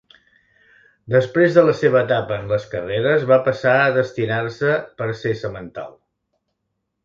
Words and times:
Després 1.15 1.57
de 1.57 1.63
la 1.67 1.75
seva 1.81 1.99
etapa 2.07 2.39
en 2.41 2.49
les 2.53 2.65
carreres, 2.73 3.27
va 3.35 3.39
passar 3.51 3.77
a 3.83 3.95
destinar-se 4.01 4.75
per 4.99 5.13
a 5.15 5.15
ser 5.23 5.39
semental. 5.47 5.97